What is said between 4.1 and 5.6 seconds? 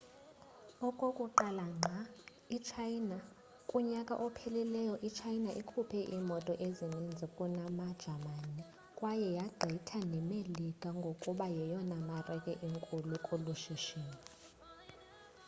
ophelileyo i-china